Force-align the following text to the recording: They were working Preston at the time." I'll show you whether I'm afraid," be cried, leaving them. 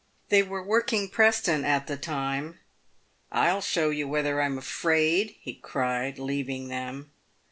They 0.29 0.41
were 0.41 0.63
working 0.63 1.09
Preston 1.09 1.63
at 1.63 1.85
the 1.85 1.95
time." 1.95 2.57
I'll 3.31 3.61
show 3.61 3.91
you 3.91 4.07
whether 4.07 4.41
I'm 4.41 4.57
afraid," 4.57 5.35
be 5.45 5.53
cried, 5.53 6.17
leaving 6.17 6.69
them. 6.69 7.11